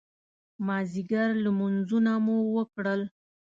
مازدیګر 0.67 1.27
لمونځونه 1.43 2.11
مو 2.25 2.37
وکړل. 2.55 3.01